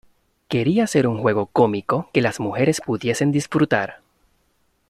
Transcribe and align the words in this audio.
Quería 0.47 0.85
hacer 0.85 1.05
un 1.05 1.19
juego 1.21 1.45
'cómico' 1.45 2.09
que 2.11 2.23
las 2.23 2.39
mujeres 2.39 2.81
pudiesen 2.83 3.31
disfrutar"". 3.31 4.01